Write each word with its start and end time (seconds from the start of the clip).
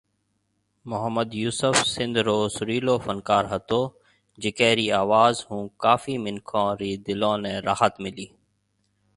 محمد 0.89 1.29
يوسف 1.41 1.75
سنڌ 1.93 2.13
رو 2.27 2.37
سريلو 2.57 2.95
فنڪار 3.05 3.43
هتو 3.53 3.79
جڪي 4.41 4.71
رِي 4.77 4.87
آواز 5.03 5.35
هون 5.47 5.63
ڪافي 5.83 6.15
منکون 6.25 6.67
ري 6.79 6.91
دلون 7.07 7.37
ني 7.45 7.53
راحت 7.67 7.93
ملي 8.03 8.27